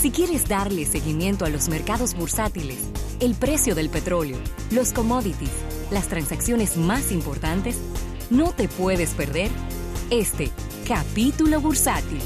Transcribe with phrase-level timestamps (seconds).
[0.00, 2.78] Si quieres darle seguimiento a los mercados bursátiles,
[3.18, 4.38] el precio del petróleo,
[4.70, 5.50] los commodities,
[5.90, 7.80] las transacciones más importantes,
[8.30, 9.50] no te puedes perder
[10.10, 10.50] este
[10.86, 12.20] capítulo bursátil.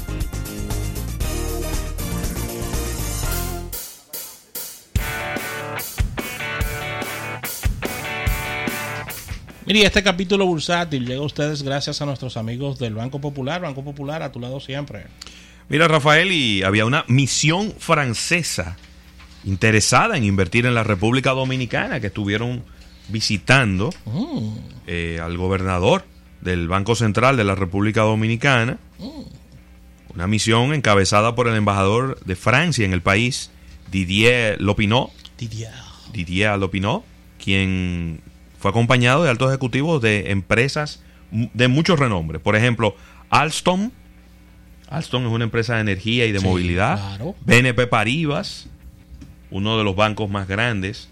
[9.65, 13.61] Mire, este capítulo bursátil llega a ustedes gracias a nuestros amigos del Banco Popular.
[13.61, 15.07] Banco Popular a tu lado siempre.
[15.69, 18.77] Mira, Rafael, y había una misión francesa
[19.43, 22.63] interesada en invertir en la República Dominicana que estuvieron
[23.09, 24.55] visitando Mm,
[24.87, 26.05] eh, al gobernador
[26.41, 28.77] del Banco Central de la República Dominicana.
[30.13, 33.49] Una misión encabezada por el embajador de Francia en el país,
[33.91, 35.09] Didier Lopinot.
[35.37, 35.71] Didier.
[36.11, 37.03] Didier Lopinot,
[37.43, 38.21] quien
[38.59, 41.01] fue acompañado de altos ejecutivos de empresas
[41.31, 42.39] de mucho renombre.
[42.39, 42.95] Por ejemplo,
[43.29, 43.91] Alstom.
[44.89, 46.95] Alstom es una empresa de energía y de Sí, movilidad.
[46.97, 47.35] claro.
[47.45, 48.67] BNP Paribas,
[49.51, 51.09] uno de los bancos más grandes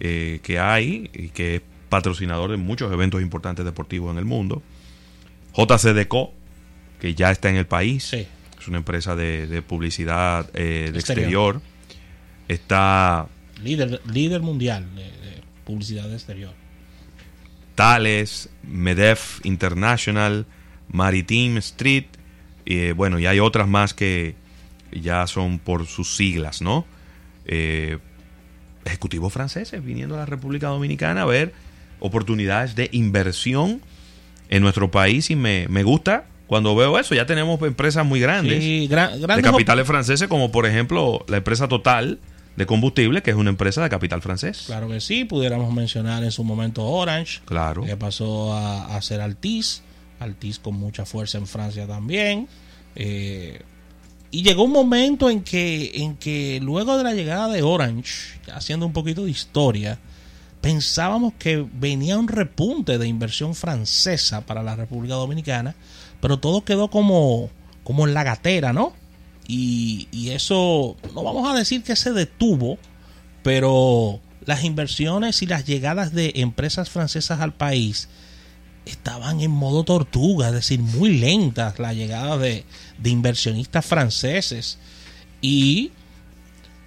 [0.00, 4.62] eh, que hay y que es patrocinador de muchos eventos importantes deportivos en el mundo.
[5.56, 6.32] JCDecO,
[7.00, 8.04] que ya está en el país.
[8.04, 8.26] Sí.
[8.58, 11.56] Es una empresa de, de publicidad eh, de Exterior.
[11.56, 11.60] exterior.
[12.48, 13.28] Está
[13.62, 16.52] Líder, líder mundial de, de publicidad exterior.
[17.74, 20.46] Thales, Medef International,
[20.88, 22.04] Maritime Street,
[22.66, 24.34] eh, bueno, y hay otras más que
[24.92, 26.84] ya son por sus siglas, ¿no?
[27.46, 27.98] Eh,
[28.84, 31.52] ejecutivos franceses viniendo a la República Dominicana a ver
[32.00, 33.80] oportunidades de inversión
[34.48, 37.14] en nuestro país y me, me gusta cuando veo eso.
[37.14, 41.66] Ya tenemos empresas muy grandes Sí, gran- de capitales franceses, como por ejemplo la empresa
[41.68, 42.18] Total
[42.56, 44.62] de combustible, que es una empresa de capital francés.
[44.66, 47.82] Claro que sí, pudiéramos mencionar en su momento Orange, Claro.
[47.84, 49.82] que pasó a, a ser Altis,
[50.18, 52.48] Altis con mucha fuerza en Francia también.
[52.94, 53.60] eh,
[54.30, 58.84] y llegó un momento en que, en que luego de la llegada de Orange, haciendo
[58.84, 59.98] un poquito de historia,
[60.60, 65.74] pensábamos que venía un repunte de inversión francesa para la República Dominicana,
[66.20, 67.50] pero todo quedó como,
[67.84, 68.92] como en la gatera, ¿no?
[69.46, 72.78] Y, y eso, no vamos a decir que se detuvo,
[73.44, 78.08] pero las inversiones y las llegadas de empresas francesas al país
[78.86, 82.64] estaban en modo tortuga, es decir, muy lentas la llegada de,
[83.04, 84.78] inversionistas franceses.
[85.42, 85.90] Y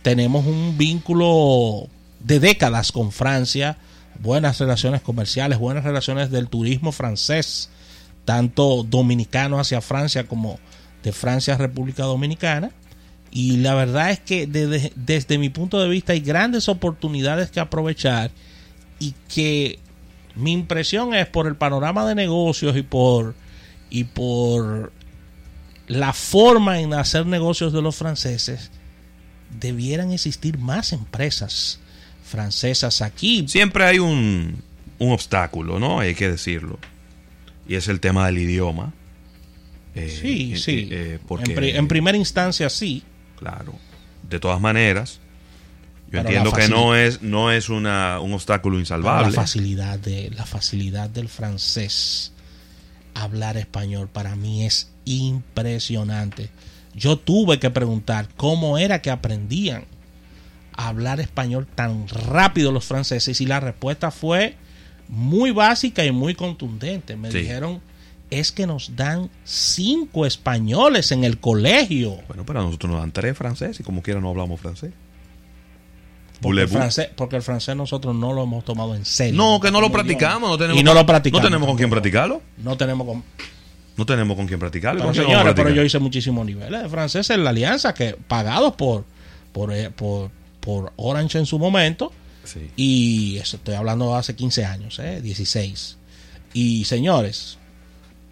[0.02, 1.88] tenemos un vínculo
[2.22, 3.78] de décadas con Francia,
[4.20, 7.70] buenas relaciones comerciales, buenas relaciones del turismo francés,
[8.26, 10.58] tanto dominicano hacia Francia como
[11.04, 12.72] de Francia a República Dominicana.
[13.32, 18.32] Y la verdad es que desde mi punto de vista hay grandes oportunidades que aprovechar
[19.00, 19.80] y que
[20.40, 23.36] mi impresión es por el panorama de negocios y por
[23.90, 24.92] y por
[25.88, 28.72] la forma en hacer negocios de los franceses
[29.60, 31.80] debieran existir más empresas
[32.24, 34.62] francesas aquí Siempre hay un,
[35.00, 36.00] un obstáculo, ¿no?
[36.00, 36.78] Hay que decirlo.
[37.68, 38.94] Y es el tema del idioma.
[39.96, 43.04] Eh, sí eh, sí eh, porque, en, pri- en primera instancia sí
[43.38, 43.74] claro.
[44.30, 45.20] De todas maneras,
[46.12, 49.32] yo entiendo la que no es, no es una, un obstáculo la insalvable.
[49.34, 52.34] facilidad de la facilidad del francés
[53.14, 56.50] hablar español para mí es impresionante
[56.96, 59.86] yo tuve que preguntar cómo era que aprendían
[60.76, 64.56] a hablar español tan rápido los franceses y la respuesta fue
[65.08, 67.40] muy básica y muy contundente me Sí.
[67.40, 67.82] dijeron
[68.32, 73.12] es que nos dan cinco españoles en el colegio Bueno, pero a nosotros nos dan
[73.12, 74.92] tres franceses y como quiera no hablamos francés.
[76.42, 79.72] Porque el, francés, porque el francés nosotros no lo hemos tomado en serio No, que
[79.72, 80.50] no lo practicamos.
[80.50, 82.42] No tenemos, y no lo practicamos No tenemos con quién practicarlo.
[82.58, 83.24] no tenemos con,
[83.98, 85.00] No tenemos con quién practicarlo.
[85.00, 87.50] Pero ¿Con quién vamos a señores, pero yo hice muchísimos niveles de francés en la
[87.50, 89.06] alianza que pagados por
[89.52, 90.30] por, eh, por,
[90.60, 92.12] por Orange en su momento
[92.46, 92.72] Sí.
[92.78, 95.98] y eso estoy hablando hace 15 años, eh, 16.
[96.54, 97.58] Y señores,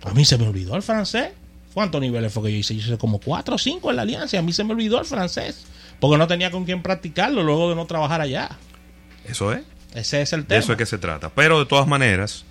[0.03, 1.29] a mí se me olvidó el francés.
[1.73, 2.75] ¿Cuántos niveles fue que yo hice?
[2.75, 4.99] Yo hice como 4 o 5 en la alianza y a mí se me olvidó
[4.99, 5.65] el francés
[5.99, 8.49] porque no tenía con quién practicarlo luego de no trabajar allá.
[9.25, 9.63] Eso es.
[9.93, 10.59] Ese es el De tema.
[10.59, 11.29] eso es que se trata.
[11.29, 12.45] Pero de todas maneras,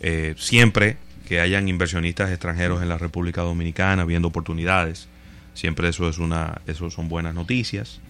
[0.00, 0.96] eh, siempre
[1.28, 5.08] que hayan inversionistas extranjeros en la República Dominicana viendo oportunidades,
[5.54, 8.00] siempre eso es una, eso son buenas noticias.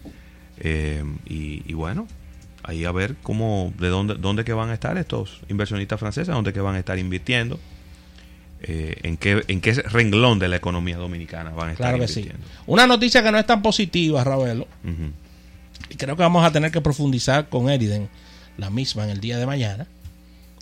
[0.59, 2.06] Eh, y, y bueno,
[2.62, 6.53] ahí a ver cómo, de dónde, dónde que van a estar estos inversionistas franceses, dónde
[6.53, 7.58] que van a estar invirtiendo,
[8.62, 12.09] eh, en qué, en qué renglón de la economía dominicana van a estar Claro que
[12.09, 12.29] sí.
[12.67, 14.69] Una noticia que no es tan positiva, Ravelo,
[15.91, 18.09] y creo que vamos a tener que profundizar con Eriden
[18.56, 19.87] la misma en el día de mañana.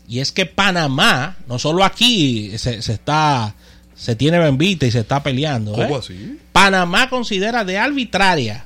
[0.08, 3.54] Y es que Panamá, no solo aquí se, se está
[3.94, 5.72] se tiene bembita y se está peleando.
[5.72, 5.98] ¿Cómo ¿eh?
[5.98, 6.38] así?
[6.52, 8.64] Panamá considera de arbitraria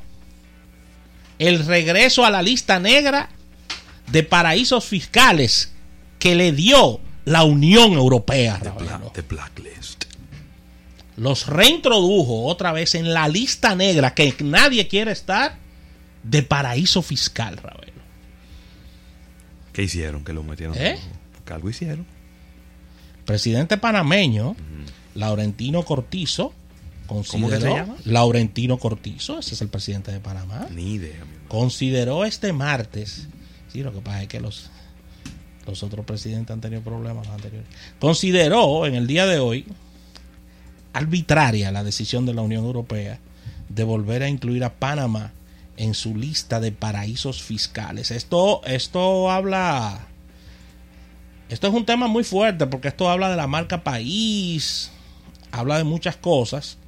[1.40, 3.30] el regreso a la lista negra
[4.12, 5.72] de paraísos fiscales
[6.20, 8.58] que le dio la Unión Europea.
[8.62, 8.70] The.
[8.70, 10.04] Bla- the Blacklist.
[11.16, 15.56] Los reintrodujo otra vez en la lista negra que nadie quiere estar
[16.24, 17.92] de paraíso fiscal, Ravelo.
[19.72, 20.24] ¿Qué hicieron?
[20.24, 20.76] Que lo metieron.
[20.76, 20.98] ¿Eh?
[21.34, 22.06] Porque algo hicieron.
[23.24, 24.56] Presidente panameño,
[25.14, 26.52] Laurentino Cortizo,
[27.06, 27.96] consideró, ¿Cómo que se llama?
[28.04, 30.66] Laurentino Cortizo, ese es el presidente de Panamá.
[30.70, 33.28] Ni idea, consideró este martes,
[33.72, 34.70] sí, lo que pasa es que los,
[35.66, 37.68] los otros presidentes han tenido problemas anteriores,
[37.98, 39.66] consideró en el día de hoy
[40.92, 43.18] arbitraria la decisión de la Unión Europea
[43.68, 45.32] de volver a incluir a Panamá
[45.76, 48.10] en su lista de paraísos fiscales.
[48.10, 50.06] Esto, esto habla,
[51.48, 54.92] esto es un tema muy fuerte porque esto habla de la marca país,
[55.50, 56.78] habla de muchas cosas.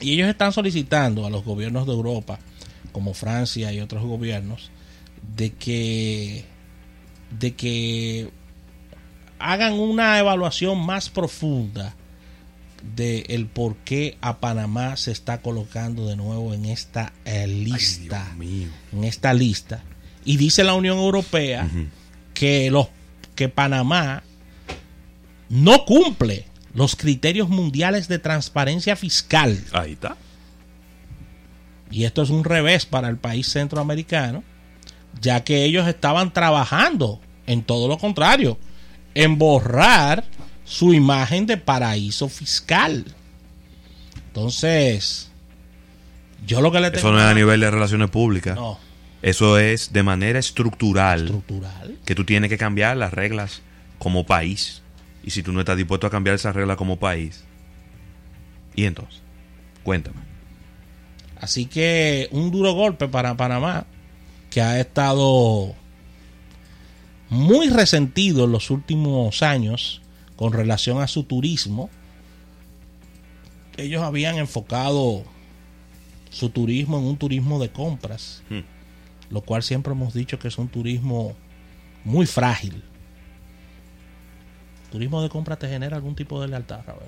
[0.00, 2.38] Y ellos están solicitando a los gobiernos de Europa,
[2.92, 4.70] como Francia y otros gobiernos,
[5.36, 6.44] de que,
[7.30, 8.30] de que
[9.38, 11.94] hagan una evaluación más profunda
[12.96, 18.26] de el por qué a Panamá se está colocando de nuevo en esta eh, lista,
[18.40, 19.82] en esta lista.
[20.24, 21.68] Y dice la Unión Europea
[22.34, 22.88] que los
[23.34, 24.22] que Panamá
[25.48, 29.58] no cumple los criterios mundiales de transparencia fiscal.
[29.72, 30.16] Ahí está.
[31.90, 34.44] Y esto es un revés para el país centroamericano,
[35.20, 38.58] ya que ellos estaban trabajando en todo lo contrario,
[39.14, 40.24] en borrar
[40.64, 43.04] su imagen de paraíso fiscal.
[44.26, 45.30] Entonces,
[46.46, 48.54] yo lo que le tengo Eso no es a nivel de relaciones públicas.
[48.54, 48.78] no,
[49.22, 51.24] Eso es de manera estructural.
[51.24, 51.98] estructural.
[52.04, 53.62] que tú tienes que cambiar las reglas
[53.98, 54.82] como país.
[55.24, 57.44] Y si tú no estás dispuesto a cambiar esas reglas como país.
[58.76, 59.20] Y entonces,
[59.82, 60.20] cuéntame.
[61.40, 63.86] Así que un duro golpe para Panamá,
[64.58, 65.72] que ha estado
[67.30, 70.02] muy resentido en los últimos años
[70.34, 71.90] con relación a su turismo.
[73.76, 75.22] Ellos habían enfocado
[76.30, 78.62] su turismo en un turismo de compras, Hmm.
[79.30, 81.36] lo cual siempre hemos dicho que es un turismo
[82.02, 82.82] muy frágil.
[84.90, 87.02] Turismo de compras te genera algún tipo de lealtad, Raúl.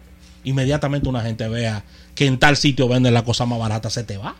[0.44, 1.82] Inmediatamente una gente vea
[2.14, 4.36] que en tal sitio venden la cosa más barata, se te va.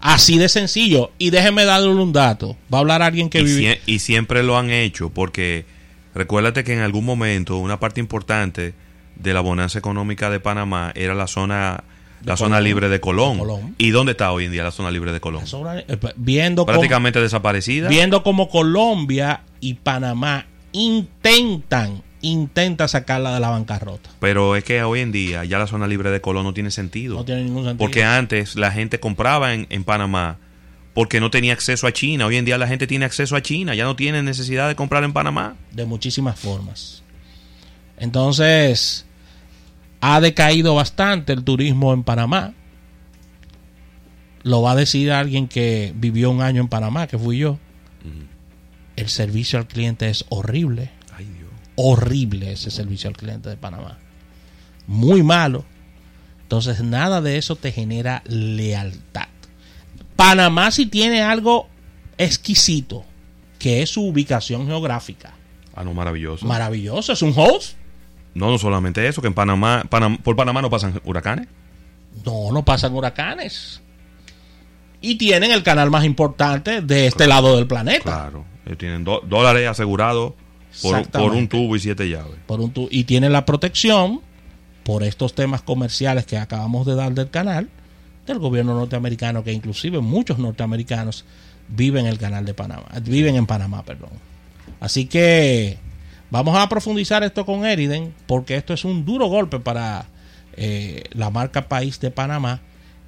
[0.00, 1.10] Así de sencillo.
[1.18, 2.56] Y déjeme darle un dato.
[2.72, 3.60] Va a hablar alguien que Y, vive.
[3.60, 5.64] sie- y siempre lo han hecho porque
[6.14, 8.74] recuérdate que en algún momento una parte importante
[9.16, 11.84] de la bonanza económica de Panamá era la zona
[12.24, 12.64] la zona Colón.
[12.64, 13.32] libre de Colón.
[13.34, 13.74] De Colón.
[13.78, 15.42] ¿Y dónde está hoy en día la zona libre de Colón?
[15.88, 17.88] Eh, viendo Prácticamente desaparecida.
[17.88, 24.10] viendo cómo Colombia y Panamá intentan intenta sacarla de la bancarrota.
[24.20, 27.16] Pero es que hoy en día ya la zona libre de Colón no tiene sentido.
[27.16, 27.78] No tiene ningún sentido.
[27.78, 30.38] Porque antes la gente compraba en, en Panamá
[30.94, 32.26] porque no tenía acceso a China.
[32.26, 35.04] Hoy en día la gente tiene acceso a China, ya no tiene necesidad de comprar
[35.04, 35.56] en Panamá.
[35.72, 37.02] de muchísimas formas.
[37.96, 39.06] Entonces,
[40.00, 42.54] ha decaído bastante el turismo en Panamá.
[44.42, 47.58] Lo va a decir alguien que vivió un año en Panamá, que fui yo.
[48.96, 50.90] El servicio al cliente es horrible.
[51.82, 53.98] Horrible ese servicio al cliente de Panamá.
[54.86, 55.64] Muy malo.
[56.42, 59.28] Entonces, nada de eso te genera lealtad.
[60.16, 61.68] Panamá sí tiene algo
[62.18, 63.04] exquisito,
[63.58, 65.32] que es su ubicación geográfica.
[65.74, 66.44] Ah, no, maravilloso.
[66.44, 67.76] Maravilloso, es un host.
[68.34, 71.46] no, no solamente eso, que en Panamá, Panam- por Panamá no pasan huracanes.
[72.26, 73.80] No, no pasan huracanes.
[75.00, 78.02] Y tienen el canal más importante de este lado del planeta.
[78.02, 78.44] Claro.
[78.76, 80.34] Tienen dólares asegurados
[80.82, 82.38] por, por un tubo y siete llaves.
[82.46, 84.20] Por un tu- y tienen la protección
[84.84, 87.68] por estos temas comerciales que acabamos de dar del canal
[88.26, 91.24] del gobierno norteamericano, que inclusive muchos norteamericanos
[91.68, 94.10] viven en el canal de Panamá, viven en Panamá, perdón.
[94.78, 95.78] Así que
[96.30, 100.06] vamos a profundizar esto con Eriden, porque esto es un duro golpe para
[100.56, 102.60] eh, la marca país de Panamá,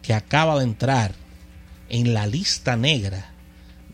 [0.03, 1.13] que acaba de entrar
[1.89, 3.31] en la lista negra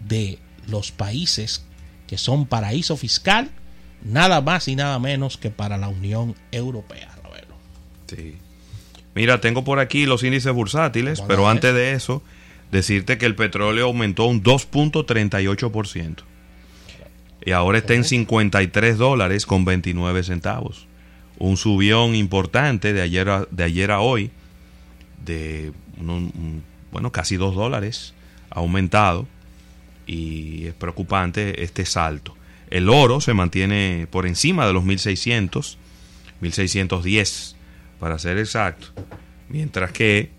[0.01, 1.65] de los países
[2.09, 3.49] que son paraíso fiscal,
[4.03, 7.15] nada más y nada menos que para la Unión Europea.
[7.23, 7.55] Ravelo.
[8.09, 8.37] Sí.
[9.15, 12.23] Mira, tengo por aquí los índices bursátiles, pero antes de eso,
[12.73, 16.17] decirte que el petróleo aumentó un 2.38%.
[17.45, 20.87] Y ahora está en 53 dólares con 29 centavos.
[21.39, 24.31] Un subión importante de ayer a, de ayer a hoy,
[25.25, 26.63] de un- un-
[26.93, 28.13] bueno, casi 2 dólares,
[28.51, 29.27] ha aumentado.
[30.09, 32.35] Y es preocupante este salto.
[32.71, 35.79] El oro se mantiene por encima de los 1600
[36.41, 37.57] 1610
[37.99, 38.89] para ser exacto.
[39.49, 40.31] Mientras que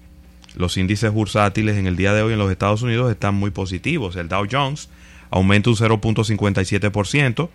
[0.55, 4.15] los índices bursátiles en el día de hoy en los Estados Unidos están muy positivos.
[4.15, 4.89] El Dow Jones
[5.29, 7.49] aumenta un 0.57%,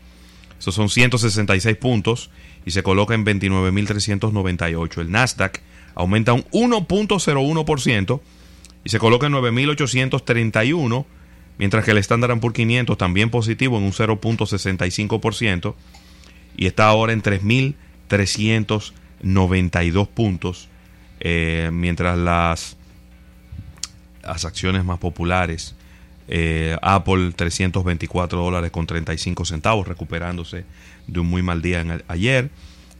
[0.58, 2.30] esos son 166 puntos
[2.64, 5.00] y se coloca en 29.398.
[5.00, 5.60] El Nasdaq
[5.94, 8.20] aumenta un 1.01%
[8.84, 11.04] y se coloca en 9.831,
[11.58, 15.74] mientras que el Standard Poor's 500 también positivo en un 0.65%
[16.56, 20.68] y está ahora en 3.392 puntos,
[21.20, 22.76] eh, mientras las,
[24.22, 25.76] las acciones más populares,
[26.26, 30.64] eh, Apple 324 dólares con 35 centavos, recuperándose
[31.06, 32.50] de un muy mal día en ayer.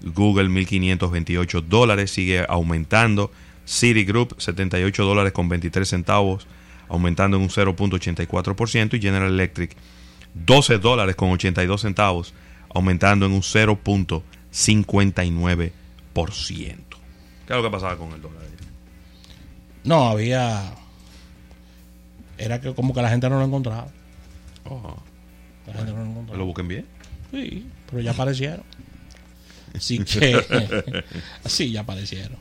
[0.02, 3.30] Google 1.528 dólares, sigue aumentando.
[3.66, 6.46] Citigroup 78 dólares con 23 centavos,
[6.88, 8.95] aumentando en un 0.84%.
[8.95, 9.76] Y General Electric
[10.35, 12.35] 12 dólares con 82 centavos,
[12.75, 15.73] aumentando en un 0.59%.
[16.14, 18.43] ¿Qué es lo que pasaba con el dólar?
[19.85, 20.75] No, había...
[22.37, 23.87] Era que como que la gente no lo encontraba.
[24.64, 24.97] Oh.
[25.67, 26.38] La gente no lo encontraba.
[26.38, 26.87] ¿Lo busquen bien?
[27.31, 28.64] Sí, pero ya aparecieron.
[29.75, 30.35] Así que,
[31.45, 32.38] así ya aparecieron.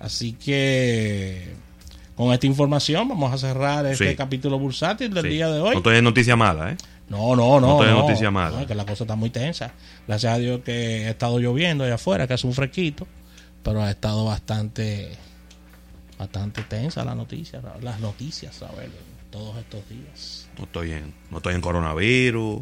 [0.00, 1.54] Así que,
[2.20, 5.80] con esta información vamos a cerrar este capítulo bursátil del día de hoy.
[5.82, 6.76] No es noticia mala, ¿eh?
[7.08, 7.78] No, no, no.
[7.78, 8.66] No es noticia mala.
[8.66, 9.72] que la cosa está muy tensa.
[10.06, 13.06] Gracias a Dios que ha estado lloviendo allá afuera, que hace un fresquito,
[13.62, 15.12] pero ha estado bastante,
[16.18, 18.90] bastante tensa la noticia, las noticias, a ver,
[19.30, 20.46] todos estos días.
[20.58, 22.60] No estoy en, no estoy en coronavirus,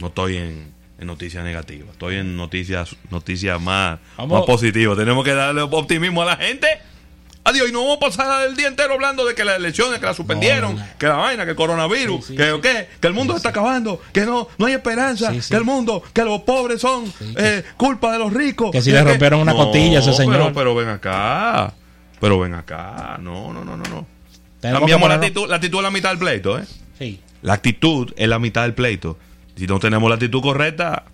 [0.00, 1.90] no estoy en en noticias negativas.
[1.92, 4.96] Estoy en noticias noticias más, más positivas.
[4.96, 6.66] Tenemos que darle optimismo a la gente.
[7.48, 10.04] Adiós, y no vamos a pasar el día entero hablando de que las elecciones, que
[10.04, 14.26] las suspendieron, que la vaina, que el coronavirus, que, que el mundo está acabando, que
[14.26, 18.34] no, no hay esperanza, que el mundo, que los pobres son eh, culpa de los
[18.34, 18.70] ricos.
[18.70, 20.36] Que si le rompieron una cotilla a ese señor.
[20.36, 21.72] Pero, pero, ven acá,
[22.20, 23.84] pero ven acá, no, no, no, no.
[23.84, 24.06] no.
[24.60, 26.64] Cambiamos la actitud, la actitud es la mitad del pleito, ¿eh?
[26.98, 27.18] Sí.
[27.40, 29.16] La actitud es la mitad del pleito.
[29.56, 31.04] Si no tenemos la actitud correcta,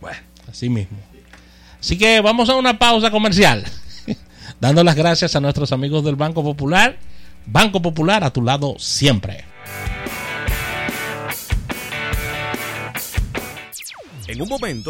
[0.00, 0.18] bueno.
[0.48, 0.96] Así mismo.
[1.80, 3.64] Así que vamos a una pausa comercial.
[4.60, 6.98] Dando las gracias a nuestros amigos del Banco Popular.
[7.46, 9.44] Banco Popular a tu lado siempre.
[14.26, 14.84] En un momento